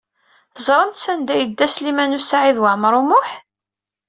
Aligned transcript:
Teẓramt 0.55 1.01
sanda 1.03 1.31
ay 1.33 1.39
yedda 1.41 1.67
Sliman 1.73 2.17
U 2.17 2.21
Saɛid 2.29 2.57
Waɛmaṛ 2.61 2.93
U 3.01 3.03
Muḥ? 3.09 3.29